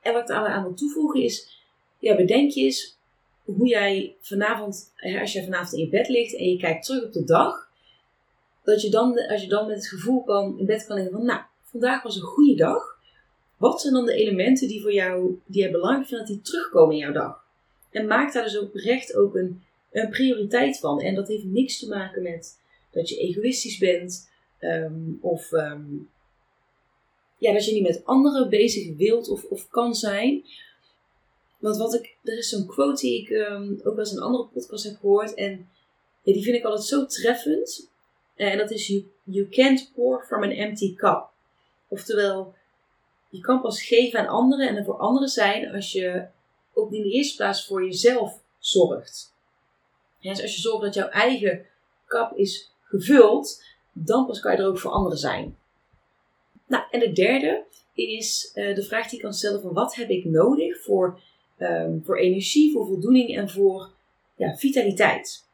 En 0.00 0.12
wat 0.12 0.22
ik 0.22 0.28
daar 0.28 0.46
aan 0.46 0.62
wil 0.62 0.74
toevoegen 0.74 1.22
is, 1.22 1.64
ja, 1.98 2.16
bedenk 2.16 2.50
je 2.50 2.60
eens 2.60 2.98
hoe 3.44 3.66
jij 3.66 4.16
vanavond, 4.20 4.92
als 5.20 5.32
je 5.32 5.44
vanavond 5.44 5.72
in 5.72 5.78
je 5.78 5.88
bed 5.88 6.08
ligt 6.08 6.36
en 6.36 6.50
je 6.50 6.56
kijkt 6.56 6.84
terug 6.84 7.04
op 7.04 7.12
de 7.12 7.24
dag, 7.24 7.68
dat 8.64 8.82
je 8.82 8.90
dan, 8.90 9.28
als 9.28 9.42
je 9.42 9.48
dan 9.48 9.66
met 9.66 9.76
het 9.76 9.88
gevoel 9.88 10.24
kan, 10.24 10.58
in 10.58 10.66
bed 10.66 10.86
kan 10.86 10.96
liggen 10.96 11.14
van, 11.14 11.24
nou, 11.24 11.40
vandaag 11.62 12.02
was 12.02 12.16
een 12.16 12.22
goede 12.22 12.54
dag. 12.54 12.98
Wat 13.56 13.80
zijn 13.80 13.94
dan 13.94 14.06
de 14.06 14.14
elementen 14.14 14.68
die 14.68 14.82
voor 14.82 14.92
jou, 14.92 15.40
die 15.46 15.60
jij 15.60 15.70
belangrijk 15.70 16.06
vindt, 16.06 16.26
dat 16.26 16.36
die 16.36 16.44
terugkomen 16.44 16.94
in 16.94 17.00
jouw 17.00 17.12
dag? 17.12 17.44
En 17.90 18.06
maak 18.06 18.32
daar 18.32 18.42
dus 18.42 18.58
ook 18.58 18.74
recht 18.74 19.16
ook 19.16 19.34
een 19.34 19.62
een 19.90 20.08
prioriteit 20.08 20.78
van. 20.78 21.00
En 21.00 21.14
dat 21.14 21.28
heeft 21.28 21.44
niks 21.44 21.78
te 21.78 21.88
maken 21.88 22.22
met 22.22 22.58
dat 22.90 23.08
je 23.08 23.16
egoïstisch 23.16 23.78
bent 23.78 24.30
ehm, 24.58 25.12
of 25.20 25.52
ehm, 25.52 25.84
ja, 27.38 27.52
dat 27.52 27.64
je 27.64 27.72
niet 27.72 27.82
met 27.82 28.04
anderen 28.04 28.48
bezig 28.48 28.96
wilt 28.96 29.28
of, 29.28 29.44
of 29.44 29.68
kan 29.68 29.94
zijn. 29.94 30.44
Want 31.58 31.76
wat 31.76 31.94
ik, 31.94 32.16
er 32.24 32.38
is 32.38 32.48
zo'n 32.48 32.66
quote 32.66 33.00
die 33.00 33.20
ik 33.20 33.30
um, 33.30 33.72
ook 33.78 33.94
wel 33.94 33.98
eens 33.98 34.10
in 34.10 34.16
een 34.16 34.22
andere 34.22 34.44
podcast 34.44 34.84
heb 34.84 34.96
gehoord 35.00 35.34
en 35.34 35.68
ja, 36.22 36.32
die 36.32 36.42
vind 36.42 36.56
ik 36.56 36.64
altijd 36.64 36.86
zo 36.86 37.06
treffend. 37.06 37.88
En 38.34 38.58
dat 38.58 38.70
is: 38.70 38.86
you, 38.86 39.04
you 39.22 39.48
can't 39.48 39.90
pour 39.94 40.24
from 40.26 40.42
an 40.42 40.50
empty 40.50 40.94
cup. 40.94 41.28
Oftewel, 41.88 42.54
je 43.28 43.40
kan 43.40 43.60
pas 43.60 43.82
geven 43.82 44.20
aan 44.20 44.26
anderen 44.26 44.68
en 44.68 44.76
er 44.76 44.84
voor 44.84 44.98
anderen 44.98 45.28
zijn 45.28 45.72
als 45.74 45.92
je 45.92 46.26
ook 46.72 46.92
in 46.92 47.02
de 47.02 47.10
eerste 47.10 47.36
plaats 47.36 47.66
voor 47.66 47.84
jezelf 47.84 48.40
zorgt. 48.58 49.29
Dus 50.20 50.42
als 50.42 50.54
je 50.54 50.60
zorgt 50.60 50.82
dat 50.82 50.94
jouw 50.94 51.08
eigen 51.08 51.66
kap 52.06 52.36
is 52.36 52.72
gevuld, 52.82 53.64
dan 53.92 54.26
pas 54.26 54.40
kan 54.40 54.52
je 54.52 54.58
er 54.58 54.66
ook 54.66 54.78
voor 54.78 54.90
anderen 54.90 55.18
zijn. 55.18 55.56
Nou, 56.66 56.84
en 56.90 57.00
de 57.00 57.12
derde 57.12 57.64
is 57.94 58.52
uh, 58.54 58.74
de 58.74 58.82
vraag 58.82 59.08
die 59.08 59.18
je 59.18 59.24
kan 59.24 59.34
stellen 59.34 59.60
van 59.60 59.72
wat 59.72 59.94
heb 59.94 60.08
ik 60.08 60.24
nodig 60.24 60.82
voor, 60.82 61.20
um, 61.58 62.02
voor 62.04 62.18
energie, 62.18 62.72
voor 62.72 62.86
voldoening 62.86 63.36
en 63.36 63.50
voor 63.50 63.90
ja, 64.36 64.56
vitaliteit. 64.56 65.48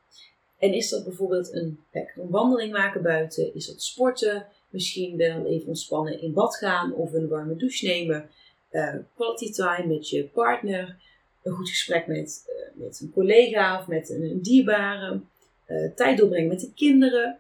En 0.59 0.73
is 0.73 0.89
dat 0.89 1.05
bijvoorbeeld 1.05 1.53
een 1.53 1.79
wandeling 2.15 2.73
maken 2.73 3.03
buiten? 3.03 3.55
Is 3.55 3.67
dat 3.67 3.83
sporten? 3.83 4.47
Misschien 4.71 5.17
wel 5.17 5.47
even 5.47 5.69
ontspannen 5.69 6.21
in 6.21 6.33
bad 6.33 6.57
gaan 6.57 6.95
of 6.95 7.13
een 7.13 7.29
warme 7.29 7.57
douche 7.57 7.87
nemen. 7.87 8.31
Uh, 8.71 8.95
quality 9.15 9.51
time 9.53 9.87
met 9.87 10.09
je 10.09 10.25
partner. 10.25 10.97
Een 11.43 11.53
goed 11.53 11.69
gesprek 11.69 12.07
met, 12.07 12.45
met 12.77 13.01
een 13.01 13.13
collega 13.13 13.81
of 13.81 13.87
met 13.87 14.11
een, 14.11 14.43
dierbare. 14.43 15.21
Uh, 15.67 15.91
tijd 15.95 16.19
doorbrengen 16.19 16.49
met 16.49 16.61
de 16.61 16.73
kinderen. 16.75 17.39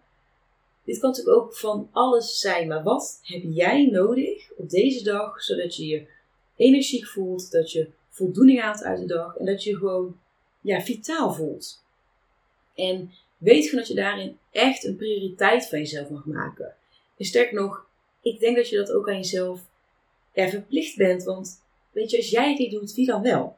Dit 0.84 0.98
kan 0.98 1.10
natuurlijk 1.10 1.36
ook 1.36 1.56
van 1.56 1.88
alles 1.92 2.40
zijn, 2.40 2.68
maar 2.68 2.82
wat 2.82 3.20
heb 3.22 3.42
jij 3.48 3.86
nodig 3.86 4.50
op 4.56 4.70
deze 4.70 5.04
dag 5.04 5.42
zodat 5.42 5.76
je 5.76 5.86
je 5.86 6.06
energiek 6.56 7.06
voelt, 7.06 7.50
dat 7.50 7.72
je 7.72 7.88
voldoening 8.10 8.60
haalt 8.60 8.82
uit 8.82 8.98
de 8.98 9.06
dag 9.06 9.36
en 9.36 9.46
dat 9.46 9.64
je 9.64 9.76
gewoon 9.76 10.18
ja, 10.60 10.80
vitaal 10.80 11.32
voelt. 11.32 11.82
En 12.74 13.12
weet 13.38 13.64
gewoon 13.64 13.78
dat 13.78 13.88
je 13.88 13.94
daarin 13.94 14.38
echt 14.50 14.84
een 14.84 14.96
prioriteit 14.96 15.68
van 15.68 15.78
jezelf 15.78 16.10
mag 16.10 16.24
maken. 16.24 16.74
En 17.16 17.24
sterk 17.24 17.52
nog, 17.52 17.86
ik 18.22 18.40
denk 18.40 18.56
dat 18.56 18.68
je 18.68 18.76
dat 18.76 18.92
ook 18.92 19.08
aan 19.08 19.16
jezelf 19.16 19.60
ja, 20.32 20.48
verplicht 20.48 20.96
bent, 20.96 21.24
want 21.24 21.62
weet 21.92 22.10
je, 22.10 22.16
als 22.16 22.30
jij 22.30 22.54
niet 22.54 22.70
doet, 22.70 22.94
wie 22.94 23.06
dan 23.06 23.22
wel? 23.22 23.56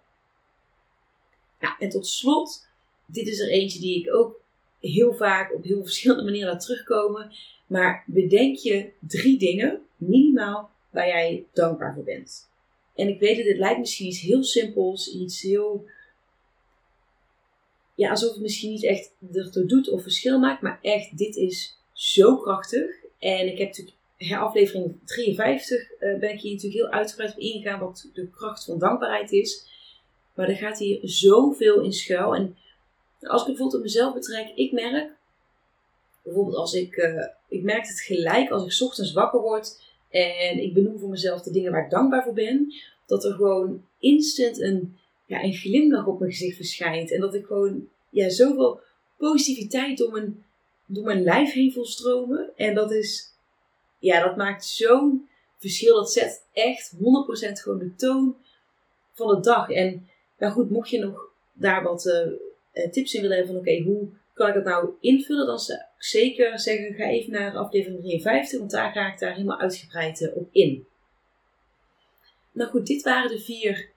Nou, 1.61 1.75
en 1.79 1.89
tot 1.89 2.07
slot, 2.07 2.67
dit 3.07 3.27
is 3.27 3.41
er 3.41 3.49
eentje 3.49 3.81
die 3.81 4.01
ik 4.01 4.15
ook 4.15 4.41
heel 4.81 5.15
vaak 5.15 5.55
op 5.55 5.65
heel 5.65 5.85
verschillende 5.91 6.25
manieren 6.25 6.51
laat 6.51 6.61
terugkomen. 6.61 7.33
Maar 7.67 8.05
bedenk 8.07 8.57
je 8.57 8.91
drie 9.01 9.39
dingen, 9.39 9.83
minimaal, 9.97 10.71
waar 10.91 11.07
jij 11.07 11.47
dankbaar 11.53 11.95
voor 11.95 12.05
bent. 12.05 12.51
En 12.95 13.09
ik 13.09 13.21
weet 13.21 13.37
dat 13.37 13.45
dit 13.45 13.59
lijkt 13.59 13.79
misschien 13.79 14.07
iets 14.07 14.21
heel 14.21 14.45
simpels, 14.45 15.15
iets 15.15 15.43
heel. 15.43 15.87
Ja, 17.95 18.11
alsof 18.11 18.33
het 18.33 18.41
misschien 18.41 18.71
niet 18.71 18.85
echt 18.85 19.13
ertoe 19.33 19.67
doet 19.67 19.89
of 19.89 20.03
verschil 20.03 20.39
maakt, 20.39 20.63
maar 20.63 20.79
echt, 20.83 21.19
dit 21.19 21.37
is 21.37 21.79
zo 21.93 22.37
krachtig. 22.37 22.91
En 23.19 23.47
ik 23.47 23.59
heb 23.59 23.67
natuurlijk 23.67 23.97
aflevering 24.39 24.95
53 25.05 25.91
uh, 26.01 26.13
eh, 26.13 26.21
ben 26.21 26.31
ik 26.31 26.41
hier 26.41 26.53
natuurlijk 26.53 26.83
heel 26.83 26.93
uitgebreid 26.93 27.33
op 27.33 27.39
ingegaan 27.39 27.81
wat 27.81 28.11
de 28.15 28.29
kracht 28.31 28.65
van 28.65 28.79
dankbaarheid 28.79 29.33
is. 29.33 29.67
Maar 30.39 30.49
er 30.49 30.57
gaat 30.57 30.79
hier 30.79 30.99
zoveel 31.03 31.81
in 31.81 31.93
schuil. 31.93 32.35
En 32.35 32.57
als 33.21 33.41
ik 33.41 33.47
bijvoorbeeld 33.47 33.77
op 33.77 33.83
mezelf 33.83 34.15
betrek, 34.15 34.53
ik 34.55 34.73
merk, 34.73 35.11
bijvoorbeeld 36.23 36.57
als 36.57 36.75
ik, 36.75 36.97
uh, 36.97 37.27
ik 37.49 37.63
merk 37.63 37.87
het 37.87 38.01
gelijk 38.01 38.51
als 38.51 38.81
ik 38.81 38.87
ochtends 38.87 39.13
wakker 39.13 39.41
word 39.41 39.81
en 40.11 40.63
ik 40.63 40.75
benoem 40.75 40.99
voor 40.99 41.09
mezelf 41.09 41.43
de 41.43 41.51
dingen 41.51 41.73
waar 41.73 41.85
ik 41.85 41.91
dankbaar 41.91 42.25
voor 42.25 42.33
ben, 42.33 42.75
dat 43.07 43.25
er 43.25 43.33
gewoon 43.33 43.85
instant 43.99 44.61
een, 44.61 44.97
ja, 45.27 45.43
een 45.43 45.53
glimlach 45.53 46.07
op 46.07 46.19
mijn 46.19 46.31
gezicht 46.31 46.57
verschijnt. 46.57 47.13
En 47.13 47.21
dat 47.21 47.35
ik 47.35 47.47
gewoon 47.47 47.89
ja, 48.11 48.29
zoveel 48.29 48.81
positiviteit 49.17 49.99
door 49.99 50.13
mijn, 50.13 50.45
door 50.87 51.05
mijn 51.05 51.23
lijf 51.23 51.53
heen 51.53 51.73
voel 51.73 51.87
stromen. 51.87 52.51
En 52.57 52.75
dat 52.75 52.93
is, 52.93 53.33
ja, 53.99 54.25
dat 54.25 54.37
maakt 54.37 54.65
zo'n 54.65 55.29
verschil. 55.57 55.95
Dat 55.95 56.13
zet 56.13 56.45
echt 56.53 56.95
100% 56.95 56.99
gewoon 57.53 57.79
de 57.79 57.95
toon 57.97 58.37
van 59.15 59.35
de 59.35 59.41
dag. 59.41 59.71
En 59.71 60.09
nou 60.39 60.53
goed, 60.53 60.71
mocht 60.71 60.91
je 60.91 60.99
nog 60.99 61.33
daar 61.53 61.83
wat 61.83 62.07
uh, 62.07 62.33
eh, 62.73 62.91
tips 62.91 63.15
in 63.15 63.21
willen 63.21 63.37
hebben 63.37 63.55
van 63.55 63.65
oké, 63.65 63.83
hoe 63.83 64.09
kan 64.35 64.49
ik 64.49 64.55
dat 64.55 64.65
nou 64.65 64.91
invullen, 65.01 65.47
dan 65.47 65.59
zou 65.59 65.79
ik 65.79 65.87
zeker 65.99 66.59
zeggen, 66.59 66.95
ga 66.95 67.09
even 67.09 67.33
naar 67.33 67.57
aflevering 67.57 68.01
53, 68.01 68.59
want 68.59 68.71
daar 68.71 68.93
ga 68.93 69.13
ik 69.13 69.19
daar 69.19 69.33
helemaal 69.33 69.61
uitgebreid 69.61 70.23
eh, 70.23 70.37
op 70.37 70.49
in. 70.53 70.87
Nou 72.53 72.71
goed, 72.71 72.87
dit 72.87 73.03
waren 73.03 73.31
de 73.31 73.41
vier 73.41 73.91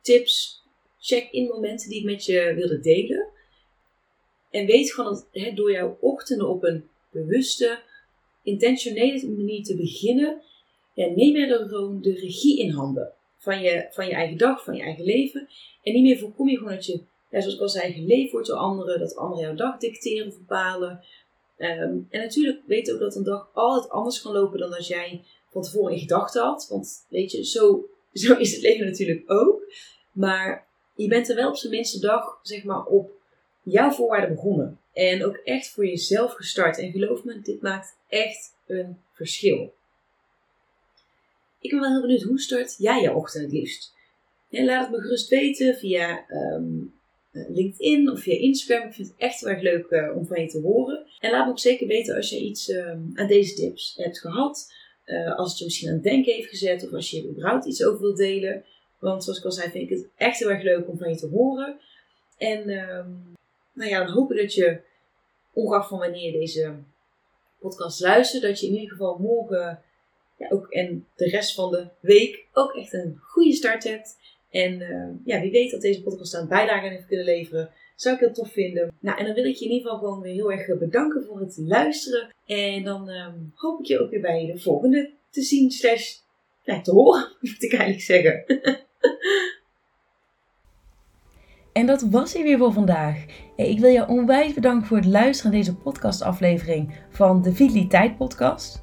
tips, 0.00 0.62
check-in 0.98 1.46
momenten 1.46 1.88
die 1.88 1.98
ik 1.98 2.04
met 2.04 2.24
je 2.24 2.52
wilde 2.54 2.80
delen. 2.80 3.28
En 4.50 4.66
weet 4.66 4.92
gewoon 4.92 5.24
dat 5.32 5.56
door 5.56 5.72
jouw 5.72 5.96
ochtenden 6.00 6.48
op 6.48 6.64
een 6.64 6.88
bewuste, 7.10 7.82
intentionele 8.42 9.26
manier 9.26 9.62
te 9.62 9.76
beginnen, 9.76 10.42
ja, 10.94 11.06
neem 11.06 11.36
je 11.36 11.46
er 11.46 11.68
gewoon 11.68 12.02
de 12.02 12.12
regie 12.12 12.58
in 12.58 12.70
handen 12.70 13.14
van 13.40 13.60
je, 13.60 13.86
van 13.90 14.06
je 14.06 14.14
eigen 14.14 14.38
dag, 14.38 14.64
van 14.64 14.74
je 14.74 14.82
eigen 14.82 15.04
leven. 15.04 15.48
En 15.82 15.92
niet 15.92 16.02
meer 16.02 16.18
voorkom 16.18 16.48
je 16.48 16.56
gewoon 16.56 16.74
dat 16.74 16.86
je 16.86 17.00
zoals 17.30 17.54
ik 17.54 17.60
al 17.60 17.68
zei, 17.68 17.92
geleefd 17.92 18.32
wordt 18.32 18.46
door 18.46 18.56
anderen, 18.56 18.98
dat 18.98 19.16
anderen 19.16 19.44
jouw 19.44 19.54
dag 19.54 19.78
dicteren 19.78 20.28
bepalen. 20.38 21.04
Ehm, 21.56 21.98
en 22.10 22.20
natuurlijk 22.20 22.60
weet 22.66 22.92
ook 22.92 22.98
dat 22.98 23.16
een 23.16 23.24
dag 23.24 23.50
altijd 23.52 23.90
anders 23.90 24.22
kan 24.22 24.32
lopen 24.32 24.58
dan 24.58 24.74
als 24.74 24.88
jij 24.88 25.24
van 25.50 25.62
tevoren 25.62 25.92
in 25.92 25.98
gedachten 25.98 26.42
had. 26.42 26.66
Want 26.68 27.06
weet 27.08 27.30
je, 27.30 27.44
zo, 27.44 27.88
zo 28.12 28.36
is 28.36 28.52
het 28.52 28.62
leven 28.62 28.86
natuurlijk 28.86 29.30
ook. 29.30 29.72
Maar 30.12 30.66
je 30.94 31.08
bent 31.08 31.28
er 31.28 31.36
wel 31.36 31.48
op 31.48 31.56
zijn 31.56 31.72
minste 31.72 32.00
dag, 32.00 32.40
zeg 32.42 32.64
maar, 32.64 32.84
op 32.84 33.10
jouw 33.62 33.90
voorwaarden 33.90 34.34
begonnen. 34.34 34.80
En 34.92 35.24
ook 35.24 35.36
echt 35.36 35.70
voor 35.70 35.86
jezelf 35.86 36.32
gestart. 36.32 36.78
En 36.78 36.90
geloof 36.90 37.24
me, 37.24 37.40
dit 37.40 37.62
maakt 37.62 37.96
echt 38.08 38.56
een 38.66 39.00
verschil. 39.12 39.72
Ik 41.60 41.70
ben 41.70 41.80
wel 41.80 41.90
heel 41.90 42.00
benieuwd, 42.00 42.22
hoe 42.22 42.40
start 42.40 42.74
jij 42.78 43.02
je 43.02 43.14
ochtend 43.14 43.44
het 43.44 43.52
liefst? 43.52 43.98
laat 44.48 44.82
het 44.82 44.96
me 44.96 45.02
gerust 45.02 45.28
weten 45.28 45.74
via 45.74 46.26
ehm, 46.28 46.78
eh, 47.32 47.48
LinkedIn 47.48 48.10
of 48.10 48.20
via 48.20 48.38
Instagram. 48.38 48.88
Ik 48.88 48.94
vind 48.94 49.08
het 49.08 49.16
echt 49.16 49.40
heel 49.40 49.48
erg 49.48 49.62
leuk 49.62 49.86
eh, 49.86 50.16
om 50.16 50.26
van 50.26 50.40
je 50.40 50.46
te 50.46 50.60
horen. 50.60 51.06
En 51.18 51.30
laat 51.30 51.44
me 51.44 51.50
ook 51.50 51.58
zeker 51.58 51.86
weten 51.86 52.16
als 52.16 52.30
je 52.30 52.40
iets 52.40 52.68
ehm, 52.68 53.00
aan 53.14 53.26
deze 53.26 53.54
tips 53.54 53.94
hebt 53.96 54.18
gehad. 54.18 54.72
Uh, 55.06 55.36
als 55.36 55.48
het 55.48 55.58
je 55.58 55.64
misschien 55.64 55.88
aan 55.88 55.94
het 55.94 56.02
denken 56.02 56.34
heeft 56.34 56.48
gezet 56.48 56.84
of 56.84 56.92
als 56.92 57.10
je 57.10 57.22
er 57.22 57.28
überhaupt 57.28 57.66
iets 57.66 57.84
over 57.84 58.00
wilt 58.00 58.16
delen. 58.16 58.64
Want 58.98 59.24
zoals 59.24 59.38
ik 59.38 59.44
al 59.44 59.52
zei, 59.52 59.70
vind 59.70 59.90
ik 59.90 59.96
het 59.96 60.08
echt 60.16 60.38
heel 60.38 60.50
erg 60.50 60.62
leuk 60.62 60.88
om 60.88 60.98
van 60.98 61.08
je 61.08 61.16
te 61.16 61.26
horen. 61.26 61.78
En 62.36 62.68
uh, 62.68 63.04
nou 63.72 63.90
ja, 63.90 64.04
dan 64.04 64.12
hoop 64.12 64.32
ik 64.32 64.38
dat 64.38 64.54
je, 64.54 64.80
ongeacht 65.52 65.88
van 65.88 65.98
wanneer 65.98 66.32
je 66.32 66.38
deze 66.38 66.74
podcast 67.58 68.00
luistert, 68.00 68.42
dat 68.42 68.60
je 68.60 68.66
in 68.66 68.72
ieder 68.72 68.90
geval 68.90 69.18
morgen 69.18 69.82
ja, 70.40 70.48
ook, 70.48 70.70
en 70.70 71.06
de 71.16 71.28
rest 71.28 71.54
van 71.54 71.70
de 71.70 71.88
week 72.00 72.44
ook 72.52 72.74
echt 72.74 72.92
een 72.92 73.18
goede 73.20 73.52
start 73.52 73.84
hebt. 73.84 74.16
En 74.50 74.80
uh, 74.80 75.08
ja, 75.24 75.40
wie 75.40 75.50
weet 75.50 75.70
dat 75.70 75.80
deze 75.80 76.02
podcast 76.02 76.34
aan 76.34 76.48
bijdrage 76.48 76.88
heeft 76.88 77.06
kunnen 77.06 77.24
leveren. 77.24 77.70
Zou 77.96 78.14
ik 78.14 78.20
heel 78.20 78.32
tof 78.32 78.52
vinden. 78.52 78.94
Nou, 79.00 79.18
en 79.18 79.24
dan 79.24 79.34
wil 79.34 79.44
ik 79.44 79.54
je 79.54 79.64
in 79.64 79.70
ieder 79.70 79.90
geval 79.90 79.98
gewoon 79.98 80.22
weer 80.22 80.32
heel 80.32 80.52
erg 80.52 80.78
bedanken 80.78 81.24
voor 81.24 81.40
het 81.40 81.56
luisteren. 81.58 82.34
En 82.46 82.84
dan 82.84 83.10
uh, 83.10 83.26
hoop 83.54 83.80
ik 83.80 83.86
je 83.86 84.00
ook 84.00 84.10
weer 84.10 84.20
bij 84.20 84.46
de 84.46 84.58
volgende 84.58 85.10
te 85.30 85.42
zien, 85.42 85.70
slash 85.70 86.16
ja, 86.64 86.80
te 86.80 86.90
horen, 86.90 87.28
moet 87.40 87.62
ik 87.62 87.72
eigenlijk 87.72 88.02
zeggen. 88.02 88.44
En 91.72 91.86
dat 91.86 92.02
was 92.02 92.32
hij 92.32 92.42
weer 92.42 92.58
voor 92.58 92.72
vandaag. 92.72 93.24
Ik 93.56 93.78
wil 93.78 93.90
je 93.90 94.08
onwijs 94.08 94.54
bedanken 94.54 94.86
voor 94.86 94.96
het 94.96 95.06
luisteren 95.06 95.52
naar 95.52 95.60
deze 95.60 95.76
podcastaflevering 95.76 96.94
van 97.10 97.42
de 97.42 97.52
Vitaliteit 97.52 98.16
Podcast. 98.16 98.82